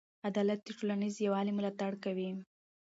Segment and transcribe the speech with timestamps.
[0.27, 2.29] عدالت د ټولنیز یووالي ملاتړ کوي.